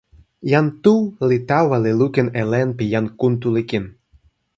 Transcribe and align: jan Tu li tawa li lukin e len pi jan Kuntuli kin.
jan 0.51 0.67
Tu 0.83 0.93
li 1.29 1.37
tawa 1.49 1.77
li 1.85 1.91
lukin 1.99 2.27
e 2.41 2.43
len 2.51 2.69
pi 2.77 2.85
jan 2.93 3.05
Kuntuli 3.19 3.63
kin. 3.69 3.85